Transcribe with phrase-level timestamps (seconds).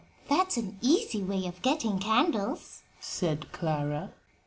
[0.29, 4.13] "That's an easy way of getting candles," said Clara.